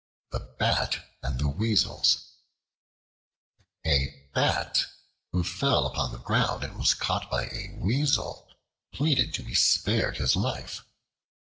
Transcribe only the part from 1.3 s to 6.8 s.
The Weasels A BAT who fell upon the ground and